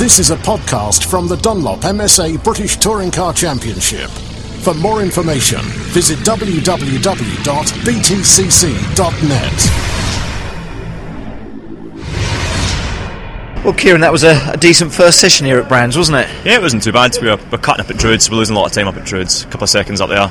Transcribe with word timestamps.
This 0.00 0.18
is 0.18 0.30
a 0.30 0.36
podcast 0.36 1.04
from 1.04 1.28
the 1.28 1.36
Dunlop 1.36 1.80
MSA 1.80 2.42
British 2.42 2.78
Touring 2.78 3.10
Car 3.10 3.34
Championship. 3.34 4.08
For 4.62 4.72
more 4.72 5.02
information, 5.02 5.60
visit 5.92 6.18
www.btcc.net. 6.20 6.64
Well, 13.62 13.74
Kieran, 13.74 14.00
that 14.00 14.10
was 14.10 14.24
a, 14.24 14.40
a, 14.50 14.56
decent 14.56 14.90
first 14.90 15.20
session 15.20 15.44
here 15.44 15.58
at 15.58 15.68
Brands, 15.68 15.98
wasn't 15.98 16.16
it? 16.16 16.30
Yeah, 16.46 16.56
it 16.56 16.62
wasn't 16.62 16.82
too 16.82 16.92
bad. 16.92 17.14
We 17.20 17.28
were, 17.28 17.38
we're 17.52 17.58
cutting 17.58 17.84
up 17.84 17.90
at 17.90 17.98
Druids, 17.98 18.30
we're 18.30 18.38
losing 18.38 18.56
a 18.56 18.58
lot 18.58 18.68
of 18.68 18.72
time 18.72 18.88
up 18.88 18.96
at 18.96 19.04
Druids. 19.04 19.42
A 19.42 19.48
couple 19.48 19.64
of 19.64 19.68
seconds 19.68 20.00
up 20.00 20.08
there. 20.08 20.30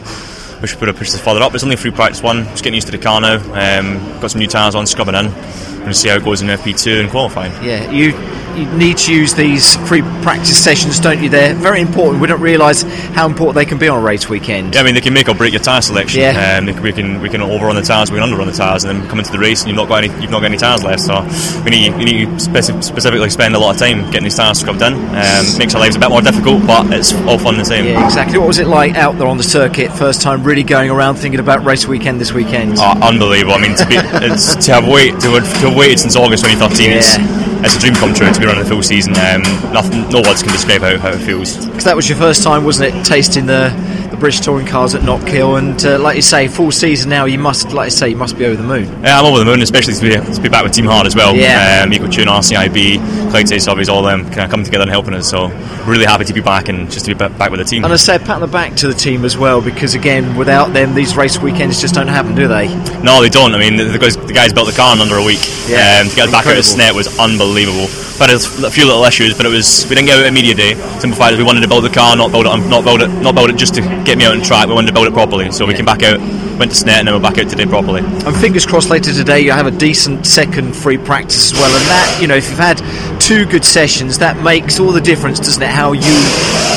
Wish 0.61 0.73
we 0.73 0.79
could 0.79 0.87
have 0.87 0.97
pushed 0.97 1.11
this 1.11 1.21
further 1.21 1.43
up. 1.43 1.53
It's 1.53 1.63
only 1.63 1.75
a 1.75 1.77
free 1.77 1.91
practice 1.91 2.23
one. 2.23 2.45
Just 2.45 2.63
getting 2.63 2.73
used 2.73 2.87
to 2.87 2.91
the 2.91 2.97
car 2.97 3.21
now. 3.21 3.35
Um, 3.35 3.99
got 4.19 4.31
some 4.31 4.39
new 4.39 4.47
tyres 4.47 4.73
on, 4.73 4.87
scrubbing 4.87 5.13
in. 5.13 5.25
Going 5.25 5.89
to 5.89 5.93
see 5.93 6.09
how 6.09 6.15
it 6.15 6.23
goes 6.23 6.41
in 6.41 6.47
FP2 6.47 7.01
and 7.01 7.09
qualifying. 7.11 7.51
Yeah, 7.63 7.91
you 7.91 8.13
you 8.59 8.77
need 8.77 8.97
to 8.97 9.13
use 9.13 9.33
these 9.33 9.75
free 9.87 10.01
practice 10.21 10.61
sessions, 10.61 10.99
don't 10.99 11.21
you? 11.21 11.29
They're 11.29 11.53
very 11.53 11.81
important. 11.81 12.21
We 12.21 12.27
don't 12.27 12.41
realise 12.41 12.83
how 13.13 13.25
important 13.25 13.55
they 13.55 13.65
can 13.65 13.77
be 13.77 13.87
on 13.87 13.99
a 13.99 14.01
race 14.01 14.29
weekend. 14.29 14.75
Yeah, 14.75 14.81
I 14.81 14.83
mean 14.83 14.95
they 14.95 15.01
can 15.01 15.13
make 15.13 15.29
or 15.29 15.35
break 15.35 15.53
your 15.53 15.61
tyre 15.61 15.81
selection. 15.81 16.21
Yeah. 16.21 16.57
Um, 16.57 16.65
we 16.81 16.91
can 16.91 17.21
we 17.21 17.29
can 17.29 17.41
overrun 17.41 17.75
the 17.75 17.81
tyres, 17.81 18.11
we 18.11 18.17
can 18.17 18.23
underrun 18.23 18.47
the 18.47 18.53
tyres, 18.53 18.83
and 18.83 19.01
then 19.01 19.09
come 19.09 19.19
into 19.19 19.31
the 19.31 19.39
race 19.39 19.61
and 19.61 19.69
you've 19.69 19.77
not 19.77 19.87
got 19.87 20.03
any 20.03 20.21
you've 20.21 20.31
not 20.31 20.41
got 20.41 20.45
any 20.45 20.57
tyres 20.57 20.83
left. 20.83 21.01
So 21.01 21.21
we 21.63 21.71
need 21.71 21.95
we 21.95 22.05
need 22.05 22.39
to 22.39 22.39
specifically 22.39 23.29
spend 23.29 23.55
a 23.55 23.59
lot 23.59 23.75
of 23.75 23.79
time 23.79 24.05
getting 24.11 24.23
these 24.23 24.35
tyres 24.35 24.59
scrubbed 24.59 24.81
in. 24.81 24.93
Um, 24.93 25.57
makes 25.57 25.73
our 25.75 25.81
lives 25.81 25.95
a 25.95 25.99
bit 25.99 26.09
more 26.09 26.21
difficult, 26.21 26.65
but 26.67 26.91
it's 26.93 27.13
all 27.27 27.37
fun 27.37 27.57
the 27.57 27.65
same. 27.65 27.85
Yeah, 27.85 28.05
exactly. 28.05 28.37
What 28.37 28.47
was 28.47 28.59
it 28.59 28.67
like 28.67 28.95
out 28.95 29.17
there 29.17 29.27
on 29.27 29.37
the 29.37 29.43
circuit? 29.43 29.91
First 29.93 30.21
time 30.21 30.43
really 30.43 30.63
going 30.63 30.89
around 30.89 31.15
thinking 31.15 31.39
about 31.39 31.63
race 31.63 31.87
weekend 31.87 32.19
this 32.19 32.33
weekend. 32.33 32.75
Oh, 32.77 32.99
unbelievable! 33.01 33.53
I 33.53 33.61
mean, 33.61 33.75
to, 33.75 33.85
be, 33.85 33.95
to 34.65 34.71
have 34.73 34.87
wait 34.87 35.13
to, 35.21 35.39
to 35.39 35.69
have 35.69 35.75
waited 35.75 35.99
since 35.99 36.15
August 36.15 36.43
2013. 36.45 36.89
Yeah. 36.89 36.97
It's, 36.97 37.38
it's 37.63 37.75
a 37.75 37.79
dream 37.79 37.93
come 37.95 38.13
true 38.13 38.31
to 38.31 38.39
be 38.39 38.45
running 38.45 38.63
the 38.63 38.69
full 38.69 38.83
season. 38.83 39.13
Um, 39.17 39.41
nothing, 39.73 40.07
no 40.09 40.21
words 40.21 40.41
can 40.41 40.51
describe 40.51 40.81
how, 40.81 40.97
how 40.97 41.09
it 41.09 41.19
feels. 41.19 41.65
Because 41.65 41.83
that 41.83 41.95
was 41.95 42.07
your 42.07 42.17
first 42.17 42.43
time, 42.43 42.63
wasn't 42.63 42.95
it, 42.95 43.05
tasting 43.05 43.45
the, 43.45 43.69
the 44.08 44.08
British 44.19 44.41
touring 44.41 44.67
cars 44.67 44.95
at 44.95 45.01
Knockhill, 45.01 45.57
and 45.57 45.83
uh, 45.85 45.99
like 45.99 46.15
you 46.15 46.21
say, 46.21 46.47
full 46.47 46.71
season 46.71 47.09
now. 47.09 47.25
You 47.25 47.39
must, 47.39 47.71
like 47.71 47.87
you 47.87 47.91
say, 47.91 48.09
you 48.09 48.15
must 48.15 48.37
be 48.37 48.45
over 48.45 48.55
the 48.55 48.67
moon. 48.67 48.85
Yeah, 49.03 49.19
I'm 49.19 49.25
over 49.25 49.39
the 49.39 49.45
moon, 49.45 49.61
especially 49.61 49.93
to 49.93 50.01
be, 50.01 50.33
to 50.33 50.41
be 50.41 50.49
back 50.49 50.63
with 50.63 50.73
Team 50.73 50.85
Hard 50.85 51.07
as 51.07 51.15
well. 51.15 51.35
Yeah, 51.35 51.81
um, 51.83 51.91
EcoTune, 51.91 52.25
RCIB, 52.25 53.31
Cloud 53.31 53.47
Taste 53.47 53.65
Surveys, 53.65 53.89
all 53.89 54.03
them 54.03 54.25
kind 54.25 54.41
of 54.41 54.49
coming 54.49 54.65
together 54.65 54.83
and 54.83 54.91
helping 54.91 55.13
us. 55.13 55.29
So 55.29 55.47
really 55.85 56.05
happy 56.05 56.25
to 56.25 56.33
be 56.33 56.41
back 56.41 56.69
and 56.69 56.91
just 56.91 57.05
to 57.05 57.15
be 57.15 57.17
back 57.17 57.49
with 57.49 57.59
the 57.59 57.65
team. 57.65 57.83
And 57.83 57.93
I 57.93 57.95
said, 57.95 58.21
pat 58.21 58.35
on 58.35 58.41
the 58.41 58.47
back 58.47 58.75
to 58.77 58.87
the 58.87 58.93
team 58.93 59.25
as 59.25 59.37
well, 59.37 59.61
because 59.61 59.95
again, 59.95 60.35
without 60.37 60.73
them, 60.73 60.93
these 60.93 61.15
race 61.15 61.39
weekends 61.39 61.81
just 61.81 61.95
don't 61.95 62.07
happen, 62.07 62.35
do 62.35 62.47
they? 62.47 62.67
No, 63.01 63.21
they 63.21 63.29
don't. 63.29 63.53
I 63.53 63.57
mean, 63.57 63.77
the 63.77 63.97
guys, 63.97 64.17
the 64.17 64.33
guys 64.33 64.53
built 64.53 64.67
the 64.67 64.75
car 64.75 64.95
in 64.95 65.01
under 65.01 65.15
a 65.15 65.23
week. 65.23 65.39
Yeah, 65.67 66.01
um, 66.01 66.09
to 66.09 66.15
get 66.15 66.31
back 66.31 66.45
out 66.45 66.57
of 66.57 66.63
SNET 66.63 66.93
was 66.93 67.19
unbelievable. 67.19 67.87
But 68.19 68.35
a 68.35 68.69
few 68.69 68.85
little 68.85 69.05
issues, 69.05 69.35
but 69.37 69.45
it 69.45 69.49
was 69.49 69.85
we 69.87 69.95
didn't 69.95 70.07
get 70.07 70.19
out 70.19 70.25
at 70.25 70.33
media 70.33 70.53
day. 70.53 70.75
Simplified, 70.99 71.31
as 71.31 71.37
we 71.39 71.45
wanted 71.45 71.61
to 71.61 71.69
build 71.69 71.85
the 71.85 71.89
car, 71.89 72.17
not 72.17 72.31
build 72.31 72.45
it, 72.45 72.67
not 72.67 72.83
build 72.83 73.01
it, 73.01 73.07
not 73.07 73.33
build 73.33 73.49
it 73.49 73.55
just 73.55 73.75
to 73.75 73.81
get 74.09 74.17
me 74.17 74.25
out 74.25 74.35
on 74.35 74.41
track. 74.41 74.67
We 74.67 74.73
wanted 74.73 74.87
to 74.87 74.93
build 74.93 75.05
it 75.05 75.13
properly, 75.13 75.51
so 75.51 75.67
we 75.67 75.75
came 75.75 75.85
back 75.85 76.01
out, 76.01 76.17
went 76.57 76.71
to 76.71 76.77
SNET, 76.77 76.97
and 76.97 77.07
then 77.07 77.13
we're 77.13 77.21
back 77.21 77.37
out 77.37 77.47
today 77.47 77.67
properly. 77.67 78.01
And 78.01 78.35
fingers 78.35 78.65
crossed, 78.65 78.89
later 78.89 79.13
today 79.13 79.41
you 79.41 79.51
have 79.51 79.67
a 79.67 79.71
decent 79.71 80.25
second 80.25 80.75
free 80.75 80.97
practice 80.97 81.51
as 81.51 81.59
well. 81.59 81.69
And 81.69 81.85
that, 81.85 82.17
you 82.19 82.27
know, 82.27 82.33
if 82.33 82.49
you've 82.49 82.57
had 82.57 82.81
two 83.21 83.45
good 83.45 83.63
sessions, 83.63 84.17
that 84.17 84.41
makes 84.41 84.79
all 84.79 84.91
the 84.91 85.01
difference, 85.01 85.37
doesn't 85.37 85.61
it? 85.61 85.69
How 85.69 85.91
you, 85.91 86.01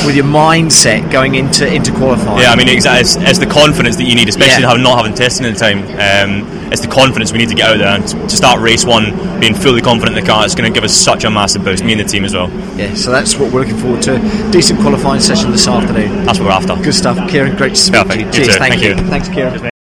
with 0.05 0.17
your 0.17 0.25
mindset 0.25 1.11
going 1.11 1.34
into 1.34 1.72
into 1.72 1.92
qualifying. 1.92 2.41
Yeah, 2.41 2.50
I 2.50 2.56
mean, 2.56 2.69
exactly. 2.69 3.00
It's, 3.00 3.17
it's 3.17 3.39
the 3.39 3.47
confidence 3.47 3.97
that 3.97 4.05
you 4.05 4.14
need, 4.14 4.28
especially 4.28 4.62
yeah. 4.62 4.75
not 4.75 4.97
having 4.98 5.14
testing 5.14 5.47
in 5.47 5.55
the 5.55 5.58
time. 5.58 5.83
Um, 5.83 6.62
it's 6.72 6.81
the 6.81 6.89
confidence 6.89 7.33
we 7.33 7.39
need 7.39 7.50
to 7.50 7.55
get 7.55 7.70
out 7.70 7.78
there 7.78 7.89
and 7.89 8.06
to 8.06 8.36
start 8.36 8.61
race 8.61 8.84
one 8.84 9.41
being 9.41 9.55
fully 9.55 9.83
confident 9.83 10.17
in 10.17 10.25
the 10.25 10.28
car. 10.28 10.45
It's 10.45 10.55
going 10.55 10.73
to 10.73 10.75
give 10.75 10.84
us 10.84 10.95
such 10.95 11.25
a 11.25 11.30
massive 11.30 11.64
boost, 11.64 11.84
me 11.84 11.92
and 11.92 12.00
the 12.00 12.05
team 12.05 12.25
as 12.25 12.34
well. 12.34 12.50
Yeah, 12.78 12.95
so 12.95 13.11
that's 13.11 13.36
what 13.36 13.53
we're 13.53 13.61
looking 13.61 13.77
forward 13.77 14.03
to. 14.03 14.19
Decent 14.50 14.80
qualifying 14.80 15.20
session 15.20 15.50
this 15.50 15.69
afternoon. 15.69 16.25
That's 16.25 16.39
what 16.39 16.47
we're 16.47 16.53
after. 16.53 16.83
Good 16.83 16.95
stuff, 16.95 17.30
Kieran. 17.30 17.56
Great 17.56 17.70
to 17.70 17.80
speak 17.80 18.03
Perfect. 18.03 18.20
to 18.20 18.27
you. 18.27 18.33
Cheers. 18.33 18.56
Thank, 18.56 18.75
Thank, 18.75 18.83
you. 18.83 18.89
you. 18.91 19.11
Thanks, 19.11 19.29
Kieran. 19.29 19.72